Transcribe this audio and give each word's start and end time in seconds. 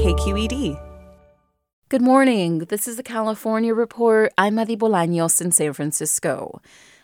KQED. 0.00 0.80
Good 1.90 2.00
morning. 2.00 2.60
This 2.60 2.88
is 2.88 2.96
the 2.96 3.02
California 3.02 3.74
Report. 3.74 4.32
I'm 4.38 4.54
Madi 4.54 4.74
Bolaños 4.74 5.42
in 5.42 5.52
San 5.52 5.74
Francisco. 5.74 6.62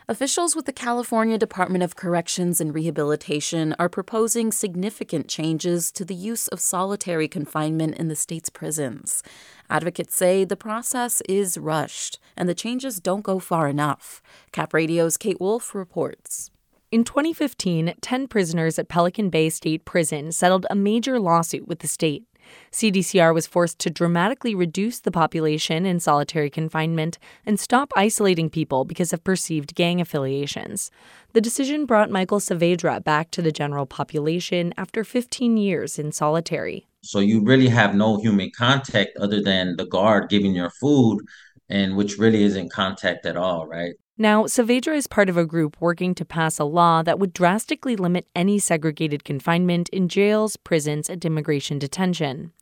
Officials 0.09 0.57
with 0.57 0.65
the 0.65 0.73
California 0.73 1.37
Department 1.37 1.85
of 1.85 1.95
Corrections 1.95 2.59
and 2.59 2.75
Rehabilitation 2.75 3.75
are 3.79 3.91
proposing 3.91 4.51
significant 4.51 5.29
changes 5.29 5.93
to 5.93 6.07
the 6.07 6.15
use 6.15 6.49
of 6.49 6.59
solitary 6.59 7.29
confinement 7.29 7.97
in 7.97 8.09
the 8.09 8.17
state's 8.17 8.49
prisons. 8.49 9.23
Advocates 9.69 10.17
say 10.17 10.47
the 10.47 10.57
process 10.57 11.21
is 11.29 11.59
rushed 11.59 12.19
and 12.35 12.49
the 12.49 12.55
changes 12.55 12.99
don't 12.99 13.21
go 13.21 13.39
far 13.39 13.69
enough. 13.69 14.23
CapRadio's 14.55 15.19
Kate 15.19 15.39
Wolffe 15.39 15.75
reports. 15.75 16.51
In 16.91 17.05
2015, 17.05 17.93
10 18.01 18.29
prisoners 18.29 18.79
at 18.79 18.89
Pelican 18.89 19.29
Bay 19.29 19.51
State 19.51 19.85
Prison 19.85 20.33
settled 20.33 20.65
a 20.71 20.75
major 20.75 21.21
lawsuit 21.21 21.69
with 21.69 21.81
the 21.81 21.89
state. 21.89 22.25
CDCR 22.73 23.33
was 23.33 23.47
forced 23.47 23.79
to 23.81 23.91
dramatically 23.91 24.55
reduce 24.55 25.01
the 25.01 25.11
population 25.11 25.87
in 25.87 26.01
solitary 26.01 26.51
confinement 26.51 27.19
and 27.45 27.59
stop 27.59 27.93
isolating 27.97 28.51
people 28.51 28.85
because 28.85 29.13
of 29.13 29.25
perceived 29.25 29.75
gang 29.75 30.01
affiliations. 30.01 30.91
The 31.33 31.41
decision 31.41 31.87
brought 31.87 32.11
Michael 32.11 32.41
Saavedra 32.41 33.03
back 33.03 33.31
to 33.33 33.43
the 33.43 33.53
general 33.53 33.87
population 33.87 34.73
after 34.77 35.05
15 35.05 35.57
years 35.57 35.99
in 35.99 36.13
solitary. 36.13 36.87
So 37.03 37.21
you 37.21 37.43
really 37.43 37.69
have 37.69 37.95
no 37.95 38.19
human 38.19 38.51
contact 38.57 39.17
other 39.19 39.43
than 39.43 39.77
the 39.77 39.87
guard 39.87 40.29
giving 40.29 40.55
your 40.55 40.71
food 40.71 41.21
and 41.69 41.97
which 41.97 42.19
really 42.19 42.43
isn't 42.43 42.73
contact 42.73 43.27
at 43.27 43.37
all, 43.37 43.67
right? 43.67 43.95
Now, 44.19 44.45
Saavedra 44.45 44.97
is 44.97 45.07
part 45.07 45.29
of 45.29 45.37
a 45.37 45.45
group 45.45 45.77
working 45.79 46.15
to 46.15 46.25
pass 46.25 46.59
a 46.59 46.65
law 46.65 47.03
that 47.03 47.19
would 47.19 47.35
drastically 47.35 47.97
limit 47.97 48.27
any 48.35 48.59
segregated 48.59 49.25
confinement 49.25 49.91
in 49.91 50.09
jails, 50.09 50.57
prisons, 50.57 51.11
and 51.11 51.23
immigration 51.23 51.79
detention. 51.79 52.53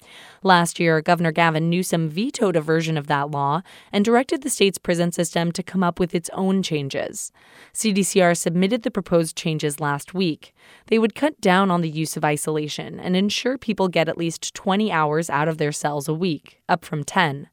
Last 0.42 0.80
year, 0.80 1.00
Governor 1.00 1.30
Gavin 1.30 1.70
Newsom 1.70 2.08
vetoed 2.08 2.56
a 2.56 2.60
version 2.60 2.98
of 2.98 3.06
that 3.06 3.30
law 3.30 3.62
and 3.92 4.04
directed 4.04 4.42
the 4.42 4.50
state's 4.50 4.78
prison 4.78 5.12
system 5.12 5.52
to 5.52 5.62
come 5.62 5.84
up 5.84 6.00
with 6.00 6.12
its 6.12 6.28
own 6.30 6.60
changes. 6.60 7.30
CDCR 7.72 8.36
submitted 8.36 8.82
the 8.82 8.90
proposed 8.90 9.36
changes 9.36 9.78
last 9.78 10.12
week. 10.12 10.56
They 10.88 10.98
would 10.98 11.14
cut 11.14 11.40
down 11.40 11.70
on 11.70 11.82
the 11.82 11.88
use 11.88 12.16
of 12.16 12.24
isolation 12.24 12.98
and 12.98 13.14
ensure 13.14 13.58
people 13.58 13.86
get 13.86 14.08
at 14.08 14.18
least 14.18 14.54
20 14.54 14.90
hours 14.90 15.30
out 15.30 15.46
of 15.46 15.58
their 15.58 15.70
cells 15.70 16.08
a 16.08 16.14
week, 16.14 16.58
up 16.68 16.84
from 16.84 17.04
10. 17.04 17.48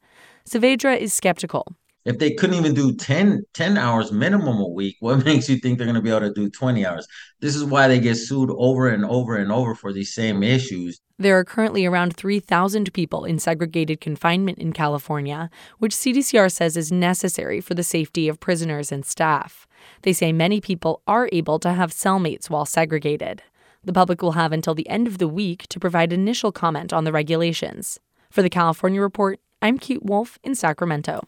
Saavedra 0.50 0.98
is 0.98 1.14
skeptical 1.14 1.76
if 2.06 2.17
they 2.17 2.32
couldn't 2.34 2.56
even 2.56 2.73
do 2.73 2.95
10, 2.95 3.44
10 3.54 3.78
hours 3.78 4.12
minimum 4.12 4.60
a 4.60 4.67
week, 4.67 4.98
what 5.00 5.26
makes 5.26 5.50
you 5.50 5.58
think 5.58 5.78
they're 5.78 5.88
going 5.88 5.95
to 5.95 6.02
be 6.02 6.10
able 6.10 6.22
to 6.22 6.34
do 6.34 6.50
20 6.50 6.86
hours? 6.86 7.08
This 7.39 7.56
is 7.56 7.64
why 7.64 7.88
they 7.88 8.00
get 8.00 8.16
sued 8.16 8.50
over 8.52 8.88
and 8.88 9.06
over 9.06 9.36
and 9.36 9.52
over 9.52 9.76
for 9.76 9.94
these 9.94 10.14
same 10.14 10.44
issues. 10.44 11.00
There 11.17 11.38
are 11.38 11.45
currently 11.45 11.86
around 11.86 12.16
3,000 12.16 12.94
people 12.94 13.26
in 13.26 13.38
segregated 13.38 14.02
confinement 14.02 14.58
in 14.58 14.73
California, 14.73 15.50
which 15.78 15.94
CDCR 15.94 16.52
says 16.52 16.76
is 16.76 16.92
necessary 16.92 17.61
for 17.61 17.76
the 17.76 17.84
safety 17.84 18.28
of 18.28 18.40
prisoners 18.40 18.92
and 18.92 19.06
staff. 19.06 19.67
They 20.02 20.14
say 20.14 20.34
many 20.34 20.60
people 20.60 21.02
are 21.06 21.30
able 21.32 21.60
to 21.60 21.73
have 21.73 21.92
cellmates 21.92 22.50
while 22.50 22.66
segregated. 22.66 23.44
The 23.84 23.94
public 23.94 24.22
will 24.22 24.34
have 24.34 24.52
until 24.52 24.76
the 24.76 24.88
end 24.90 25.08
of 25.08 25.17
the 25.17 25.28
week 25.28 25.67
to 25.70 25.80
provide 25.80 26.14
initial 26.14 26.52
comment 26.52 26.94
on 26.94 27.04
the 27.04 27.11
regulations. 27.11 28.00
For 28.30 28.42
the 28.42 28.50
California 28.50 29.02
Report, 29.02 29.40
I'm 29.61 29.78
Kate 29.78 30.04
Wolffe 30.04 30.40
in 30.44 30.56
Sacramento. 30.56 31.28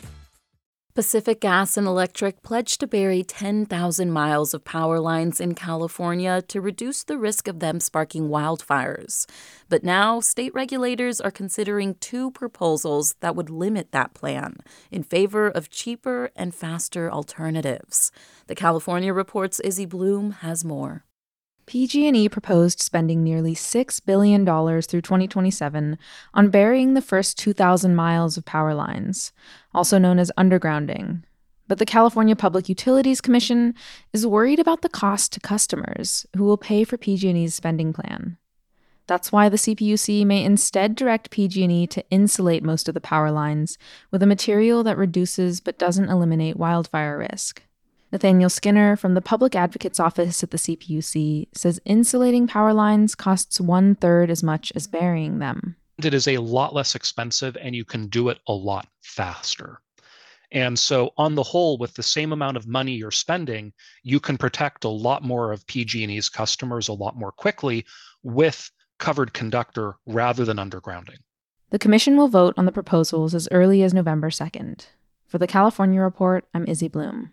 Pacific 0.93 1.39
Gas 1.39 1.77
and 1.77 1.87
Electric 1.87 2.43
pledged 2.43 2.81
to 2.81 2.87
bury 2.87 3.23
10,000 3.23 4.11
miles 4.11 4.53
of 4.53 4.65
power 4.65 4.99
lines 4.99 5.39
in 5.39 5.55
California 5.55 6.41
to 6.49 6.59
reduce 6.59 7.05
the 7.05 7.17
risk 7.17 7.47
of 7.47 7.59
them 7.61 7.79
sparking 7.79 8.27
wildfires. 8.27 9.25
But 9.69 9.85
now, 9.85 10.19
state 10.19 10.53
regulators 10.53 11.21
are 11.21 11.31
considering 11.31 11.95
two 11.95 12.31
proposals 12.31 13.15
that 13.21 13.37
would 13.37 13.49
limit 13.49 13.93
that 13.93 14.13
plan 14.13 14.57
in 14.91 15.03
favor 15.03 15.47
of 15.47 15.69
cheaper 15.69 16.29
and 16.35 16.53
faster 16.53 17.09
alternatives. 17.09 18.11
The 18.47 18.55
California 18.55 19.13
Report's 19.13 19.61
Izzy 19.61 19.85
Bloom 19.85 20.31
has 20.41 20.65
more. 20.65 21.05
PG&E 21.65 22.29
proposed 22.29 22.79
spending 22.79 23.23
nearly 23.23 23.55
$6 23.55 24.05
billion 24.05 24.45
through 24.45 25.01
2027 25.01 25.97
on 26.33 26.49
burying 26.49 26.93
the 26.93 27.01
first 27.01 27.37
2,000 27.39 27.95
miles 27.95 28.37
of 28.37 28.45
power 28.45 28.73
lines, 28.73 29.31
also 29.73 29.97
known 29.97 30.19
as 30.19 30.31
undergrounding. 30.37 31.23
But 31.67 31.77
the 31.77 31.85
California 31.85 32.35
Public 32.35 32.67
Utilities 32.67 33.21
Commission 33.21 33.73
is 34.11 34.27
worried 34.27 34.59
about 34.59 34.81
the 34.81 34.89
cost 34.89 35.31
to 35.33 35.39
customers 35.39 36.25
who 36.35 36.43
will 36.43 36.57
pay 36.57 36.83
for 36.83 36.97
PG&E's 36.97 37.55
spending 37.55 37.93
plan. 37.93 38.37
That's 39.07 39.31
why 39.31 39.49
the 39.49 39.57
CPUC 39.57 40.25
may 40.25 40.43
instead 40.43 40.95
direct 40.95 41.31
PG&E 41.31 41.87
to 41.87 42.09
insulate 42.09 42.63
most 42.63 42.87
of 42.87 42.93
the 42.93 43.01
power 43.01 43.31
lines 43.31 43.77
with 44.09 44.21
a 44.21 44.27
material 44.27 44.83
that 44.83 44.97
reduces 44.97 45.59
but 45.59 45.79
doesn't 45.79 46.09
eliminate 46.09 46.57
wildfire 46.57 47.17
risk. 47.17 47.63
Nathaniel 48.11 48.49
Skinner 48.49 48.97
from 48.97 49.13
the 49.13 49.21
Public 49.21 49.55
Advocate's 49.55 49.99
Office 49.99 50.43
at 50.43 50.51
the 50.51 50.57
CPUC 50.57 51.47
says 51.53 51.79
insulating 51.85 52.45
power 52.45 52.73
lines 52.73 53.15
costs 53.15 53.61
one 53.61 53.95
third 53.95 54.29
as 54.29 54.43
much 54.43 54.71
as 54.75 54.85
burying 54.85 55.39
them. 55.39 55.77
It 56.03 56.13
is 56.13 56.27
a 56.27 56.39
lot 56.39 56.73
less 56.73 56.93
expensive 56.95 57.55
and 57.61 57.75
you 57.75 57.85
can 57.85 58.07
do 58.07 58.29
it 58.29 58.39
a 58.47 58.53
lot 58.53 58.87
faster. 59.01 59.79
And 60.51 60.77
so 60.77 61.11
on 61.17 61.35
the 61.35 61.43
whole, 61.43 61.77
with 61.77 61.93
the 61.93 62.03
same 62.03 62.33
amount 62.33 62.57
of 62.57 62.67
money 62.67 62.91
you're 62.91 63.11
spending, 63.11 63.71
you 64.03 64.19
can 64.19 64.37
protect 64.37 64.83
a 64.83 64.89
lot 64.89 65.23
more 65.23 65.53
of 65.53 65.65
PG&E's 65.67 66.27
customers 66.27 66.89
a 66.89 66.93
lot 66.93 67.15
more 67.15 67.31
quickly 67.31 67.85
with 68.23 68.69
covered 68.99 69.33
conductor 69.33 69.95
rather 70.05 70.43
than 70.43 70.57
undergrounding. 70.57 71.19
The 71.69 71.79
Commission 71.79 72.17
will 72.17 72.27
vote 72.27 72.53
on 72.57 72.65
the 72.65 72.73
proposals 72.73 73.33
as 73.33 73.47
early 73.51 73.81
as 73.81 73.93
November 73.93 74.29
2nd. 74.29 74.87
For 75.25 75.37
the 75.37 75.47
California 75.47 76.01
Report, 76.01 76.45
I'm 76.53 76.67
Izzy 76.67 76.89
Bloom. 76.89 77.31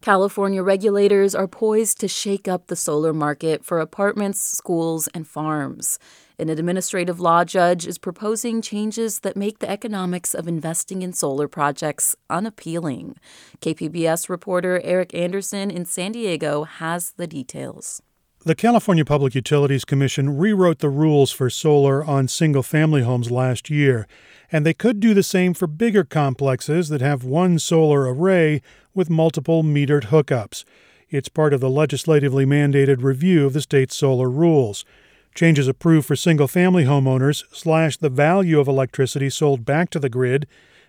California 0.00 0.62
regulators 0.62 1.34
are 1.34 1.46
poised 1.46 2.00
to 2.00 2.08
shake 2.08 2.48
up 2.48 2.68
the 2.68 2.76
solar 2.76 3.12
market 3.12 3.62
for 3.62 3.80
apartments, 3.80 4.40
schools, 4.40 5.08
and 5.08 5.28
farms. 5.28 5.98
An 6.38 6.48
administrative 6.48 7.20
law 7.20 7.44
judge 7.44 7.86
is 7.86 7.98
proposing 7.98 8.62
changes 8.62 9.20
that 9.20 9.36
make 9.36 9.58
the 9.58 9.68
economics 9.68 10.32
of 10.32 10.48
investing 10.48 11.02
in 11.02 11.12
solar 11.12 11.48
projects 11.48 12.16
unappealing. 12.30 13.16
KPBS 13.60 14.30
reporter 14.30 14.80
Erik 14.82 15.12
Anderson 15.12 15.70
in 15.70 15.84
San 15.84 16.12
Diego 16.12 16.64
has 16.64 17.10
the 17.18 17.26
details. 17.26 18.00
The 18.42 18.54
California 18.54 19.04
Public 19.04 19.34
Utilities 19.34 19.84
Commission 19.84 20.38
rewrote 20.38 20.78
the 20.78 20.88
rules 20.88 21.30
for 21.30 21.50
solar 21.50 22.02
on 22.02 22.26
single 22.26 22.62
family 22.62 23.02
homes 23.02 23.30
last 23.30 23.68
year, 23.68 24.08
and 24.50 24.64
they 24.64 24.72
could 24.72 24.98
do 24.98 25.12
the 25.12 25.22
same 25.22 25.52
for 25.52 25.66
bigger 25.66 26.04
complexes 26.04 26.88
that 26.88 27.02
have 27.02 27.22
one 27.22 27.58
solar 27.58 28.10
array 28.10 28.62
with 28.94 29.10
multiple 29.10 29.62
metered 29.62 30.04
hookups. 30.04 30.64
It's 31.10 31.28
part 31.28 31.52
of 31.52 31.60
the 31.60 31.68
legislatively 31.68 32.46
mandated 32.46 33.02
review 33.02 33.44
of 33.44 33.52
the 33.52 33.60
state's 33.60 33.94
solar 33.94 34.30
rules. 34.30 34.86
Changes 35.34 35.68
approved 35.68 36.06
for 36.06 36.16
single 36.16 36.48
family 36.48 36.84
homeowners 36.86 37.44
slash 37.52 37.98
the 37.98 38.08
value 38.08 38.58
of 38.58 38.68
electricity 38.68 39.28
sold 39.28 39.66
back 39.66 39.90
to 39.90 39.98
the 39.98 40.08
grid. 40.08 40.46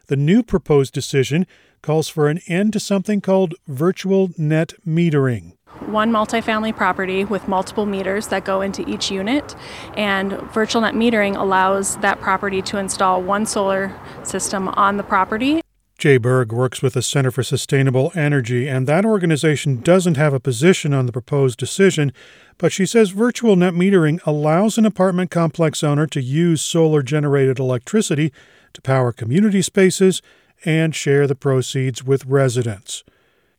The 0.07 0.15
new 0.15 0.41
proposed 0.41 0.93
decision 0.93 1.45
calls 1.81 2.07
for 2.07 2.29
an 2.29 2.39
end 2.47 2.71
to 2.71 2.79
something 2.79 3.19
called 3.19 3.55
virtual 3.67 4.29
net 4.37 4.71
metering 4.87 5.51
one 5.91 6.11
multifamily 6.11 6.75
property 6.75 7.25
with 7.25 7.47
multiple 7.47 7.85
meters 7.85 8.27
that 8.27 8.45
go 8.45 8.61
into 8.61 8.87
each 8.89 9.11
unit. 9.11 9.55
And 9.95 10.33
virtual 10.53 10.81
net 10.81 10.93
metering 10.93 11.35
allows 11.35 11.97
that 11.97 12.19
property 12.21 12.61
to 12.63 12.77
install 12.77 13.21
one 13.21 13.45
solar 13.45 13.95
system 14.23 14.69
on 14.69 14.97
the 14.97 15.03
property. 15.03 15.61
Jay 16.01 16.17
Berg 16.17 16.51
works 16.51 16.81
with 16.81 16.93
the 16.93 17.03
Center 17.03 17.29
for 17.29 17.43
Sustainable 17.43 18.11
Energy, 18.15 18.67
and 18.67 18.87
that 18.87 19.05
organization 19.05 19.81
doesn't 19.81 20.17
have 20.17 20.33
a 20.33 20.39
position 20.39 20.95
on 20.95 21.05
the 21.05 21.11
proposed 21.11 21.59
decision, 21.59 22.11
but 22.57 22.71
she 22.71 22.87
says 22.87 23.11
virtual 23.11 23.55
net 23.55 23.75
metering 23.75 24.19
allows 24.25 24.79
an 24.79 24.85
apartment 24.87 25.29
complex 25.29 25.83
owner 25.83 26.07
to 26.07 26.19
use 26.19 26.59
solar 26.63 27.03
generated 27.03 27.59
electricity 27.59 28.33
to 28.73 28.81
power 28.81 29.11
community 29.11 29.61
spaces 29.61 30.23
and 30.65 30.95
share 30.95 31.27
the 31.27 31.35
proceeds 31.35 32.03
with 32.03 32.25
residents. 32.25 33.03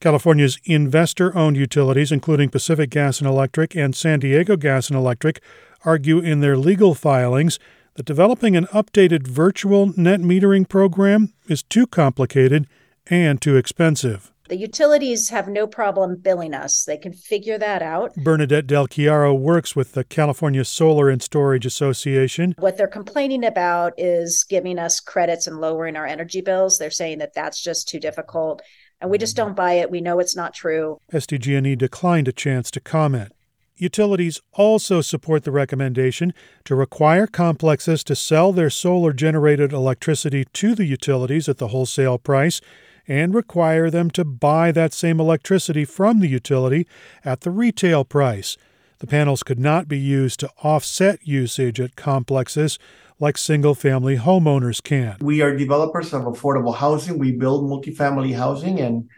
California's 0.02 0.58
investor 0.64 1.34
owned 1.38 1.56
utilities, 1.56 2.10
including 2.10 2.48
Pacific 2.48 2.90
Gas 2.90 3.20
and 3.20 3.28
Electric 3.28 3.76
and 3.76 3.94
San 3.94 4.18
Diego 4.18 4.56
Gas 4.56 4.88
and 4.88 4.96
Electric, 4.98 5.40
argue 5.84 6.18
in 6.18 6.40
their 6.40 6.56
legal 6.56 6.92
filings 6.92 7.60
that 7.94 8.04
developing 8.04 8.56
an 8.56 8.66
updated 8.66 9.28
virtual 9.28 9.96
net 9.96 10.18
metering 10.18 10.68
program 10.68 11.32
is 11.46 11.62
too 11.62 11.86
complicated 11.86 12.66
and 13.06 13.40
too 13.40 13.56
expensive. 13.56 14.32
The 14.48 14.56
utilities 14.56 15.28
have 15.28 15.46
no 15.46 15.68
problem 15.68 16.16
billing 16.16 16.52
us. 16.52 16.84
They 16.84 16.98
can 16.98 17.12
figure 17.12 17.56
that 17.58 17.80
out. 17.80 18.14
Bernadette 18.16 18.66
Del 18.66 18.88
Chiaro 18.88 19.38
works 19.38 19.76
with 19.76 19.92
the 19.92 20.02
California 20.02 20.64
Solar 20.64 21.08
and 21.10 21.22
Storage 21.22 21.64
Association. 21.64 22.56
What 22.58 22.76
they're 22.76 22.88
complaining 22.88 23.44
about 23.44 23.94
is 23.96 24.44
giving 24.44 24.80
us 24.80 24.98
credits 24.98 25.46
and 25.46 25.60
lowering 25.60 25.96
our 25.96 26.06
energy 26.06 26.40
bills. 26.40 26.78
They're 26.78 26.90
saying 26.90 27.18
that 27.18 27.34
that's 27.34 27.62
just 27.62 27.88
too 27.88 28.00
difficult. 28.00 28.62
And 29.02 29.10
we 29.10 29.18
just 29.18 29.36
don't 29.36 29.56
buy 29.56 29.72
it. 29.72 29.90
We 29.90 30.00
know 30.00 30.20
it's 30.20 30.36
not 30.36 30.54
true. 30.54 31.00
SDG&E 31.12 31.74
declined 31.74 32.28
a 32.28 32.32
chance 32.32 32.70
to 32.70 32.80
comment. 32.80 33.32
Utilities 33.74 34.40
also 34.52 35.00
support 35.00 35.42
the 35.42 35.50
recommendation 35.50 36.32
to 36.66 36.76
require 36.76 37.26
complexes 37.26 38.04
to 38.04 38.14
sell 38.14 38.52
their 38.52 38.70
solar 38.70 39.12
generated 39.12 39.72
electricity 39.72 40.46
to 40.52 40.76
the 40.76 40.84
utilities 40.84 41.48
at 41.48 41.58
the 41.58 41.68
wholesale 41.68 42.16
price 42.16 42.60
and 43.08 43.34
require 43.34 43.90
them 43.90 44.08
to 44.10 44.24
buy 44.24 44.70
that 44.70 44.92
same 44.92 45.18
electricity 45.18 45.84
from 45.84 46.20
the 46.20 46.28
utility 46.28 46.86
at 47.24 47.40
the 47.40 47.50
retail 47.50 48.04
price. 48.04 48.56
The 49.00 49.08
panels 49.08 49.42
could 49.42 49.58
not 49.58 49.88
be 49.88 49.98
used 49.98 50.38
to 50.40 50.50
offset 50.62 51.26
usage 51.26 51.80
at 51.80 51.96
complexes 51.96 52.78
like 53.22 53.38
single 53.38 53.76
family 53.76 54.16
homeowners 54.16 54.82
can. 54.82 55.16
We 55.20 55.42
are 55.42 55.56
developers 55.56 56.12
of 56.12 56.22
affordable 56.22 56.74
housing. 56.74 57.18
We 57.18 57.30
build 57.30 57.62
multifamily 57.64 58.34
housing 58.34 58.80
and 58.80 59.08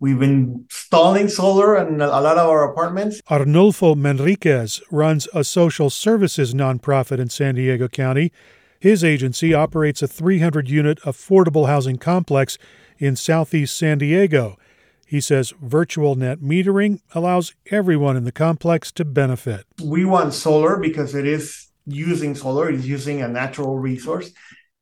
We've 0.00 0.18
been 0.18 0.66
installing 0.68 1.28
solar 1.28 1.76
in 1.76 2.00
a 2.00 2.08
lot 2.08 2.36
of 2.36 2.48
our 2.48 2.68
apartments. 2.68 3.22
Arnulfo 3.30 3.94
Manriquez 3.94 4.82
runs 4.90 5.28
a 5.32 5.44
social 5.44 5.90
services 5.90 6.52
nonprofit 6.54 7.20
in 7.20 7.28
San 7.28 7.54
Diego 7.54 7.86
County. 7.86 8.32
His 8.80 9.04
agency 9.04 9.54
operates 9.54 10.02
a 10.02 10.08
300 10.08 10.68
unit 10.68 10.98
affordable 11.02 11.68
housing 11.68 11.98
complex 11.98 12.58
in 12.98 13.14
southeast 13.14 13.76
San 13.76 13.98
Diego. 13.98 14.58
He 15.06 15.20
says 15.20 15.54
virtual 15.62 16.16
net 16.16 16.40
metering 16.40 16.98
allows 17.14 17.54
everyone 17.70 18.16
in 18.16 18.24
the 18.24 18.32
complex 18.32 18.90
to 18.92 19.04
benefit. 19.04 19.66
We 19.80 20.04
want 20.04 20.34
solar 20.34 20.78
because 20.78 21.14
it 21.14 21.28
is 21.28 21.68
using 21.86 22.34
solar, 22.34 22.68
it 22.68 22.76
is 22.76 22.88
using 22.88 23.22
a 23.22 23.28
natural 23.28 23.78
resource. 23.78 24.30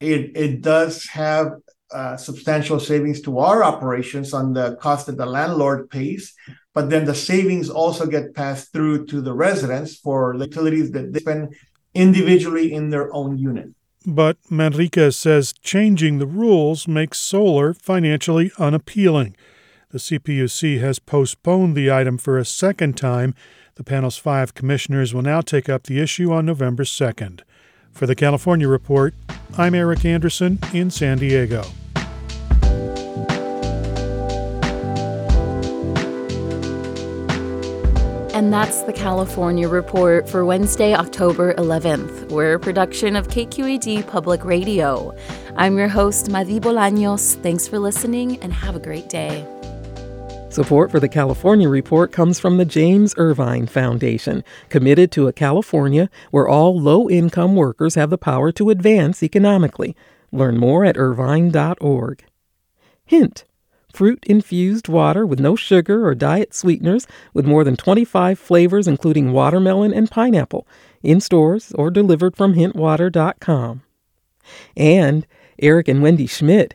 It, 0.00 0.36
it 0.36 0.62
does 0.62 1.06
have 1.06 1.52
uh, 1.92 2.16
substantial 2.16 2.80
savings 2.80 3.20
to 3.22 3.38
our 3.38 3.64
operations 3.64 4.32
on 4.32 4.52
the 4.52 4.76
cost 4.76 5.06
that 5.06 5.16
the 5.16 5.26
landlord 5.26 5.90
pays, 5.90 6.34
but 6.72 6.88
then 6.88 7.04
the 7.04 7.14
savings 7.14 7.68
also 7.68 8.06
get 8.06 8.34
passed 8.34 8.72
through 8.72 9.06
to 9.06 9.20
the 9.20 9.32
residents 9.32 9.96
for 9.96 10.34
utilities 10.34 10.90
that 10.92 11.12
they 11.12 11.20
spend 11.20 11.54
individually 11.94 12.72
in 12.72 12.90
their 12.90 13.12
own 13.12 13.36
unit. 13.38 13.70
But 14.06 14.38
Manriquez 14.50 15.14
says 15.14 15.52
changing 15.52 16.18
the 16.18 16.26
rules 16.26 16.88
makes 16.88 17.18
solar 17.18 17.74
financially 17.74 18.50
unappealing. 18.58 19.36
The 19.90 19.98
CPUC 19.98 20.80
has 20.80 20.98
postponed 20.98 21.74
the 21.74 21.90
item 21.90 22.16
for 22.16 22.38
a 22.38 22.44
second 22.44 22.96
time. 22.96 23.34
The 23.80 23.84
panel's 23.84 24.18
five 24.18 24.52
commissioners 24.52 25.14
will 25.14 25.22
now 25.22 25.40
take 25.40 25.70
up 25.70 25.84
the 25.84 26.00
issue 26.00 26.32
on 26.32 26.44
November 26.44 26.84
2nd. 26.84 27.40
For 27.90 28.06
the 28.06 28.14
California 28.14 28.68
Report, 28.68 29.14
I'm 29.56 29.74
Erik 29.74 30.04
Anderson 30.04 30.58
in 30.74 30.90
San 30.90 31.16
Diego. 31.16 31.62
And 38.34 38.52
that's 38.52 38.82
the 38.82 38.92
California 38.92 39.66
Report 39.66 40.28
for 40.28 40.44
Wednesday, 40.44 40.94
October 40.94 41.54
11th. 41.54 42.30
We're 42.30 42.56
a 42.56 42.60
production 42.60 43.16
of 43.16 43.28
KQED 43.28 44.06
Public 44.06 44.44
Radio. 44.44 45.16
I'm 45.56 45.78
your 45.78 45.88
host, 45.88 46.28
Madi 46.28 46.60
Bolaños. 46.60 47.36
Thanks 47.36 47.66
for 47.66 47.78
listening 47.78 48.42
and 48.42 48.52
have 48.52 48.76
a 48.76 48.80
great 48.80 49.08
day. 49.08 49.46
Support 50.60 50.90
for 50.90 51.00
the 51.00 51.08
California 51.08 51.70
Report 51.70 52.12
comes 52.12 52.38
from 52.38 52.58
the 52.58 52.66
James 52.66 53.14
Irvine 53.16 53.66
Foundation, 53.66 54.44
committed 54.68 55.10
to 55.12 55.26
a 55.26 55.32
California 55.32 56.10
where 56.32 56.46
all 56.46 56.78
low 56.78 57.08
income 57.08 57.56
workers 57.56 57.94
have 57.94 58.10
the 58.10 58.18
power 58.18 58.52
to 58.52 58.68
advance 58.68 59.22
economically. 59.22 59.96
Learn 60.30 60.58
more 60.58 60.84
at 60.84 60.98
irvine.org. 60.98 62.24
Hint 63.06 63.44
fruit 63.90 64.22
infused 64.26 64.86
water 64.86 65.24
with 65.24 65.40
no 65.40 65.56
sugar 65.56 66.06
or 66.06 66.14
diet 66.14 66.52
sweeteners, 66.52 67.06
with 67.32 67.46
more 67.46 67.64
than 67.64 67.74
25 67.74 68.38
flavors, 68.38 68.86
including 68.86 69.32
watermelon 69.32 69.94
and 69.94 70.10
pineapple, 70.10 70.68
in 71.02 71.22
stores 71.22 71.72
or 71.76 71.90
delivered 71.90 72.36
from 72.36 72.52
hintwater.com. 72.52 73.80
And 74.76 75.26
Eric 75.58 75.88
and 75.88 76.02
Wendy 76.02 76.26
Schmidt, 76.26 76.74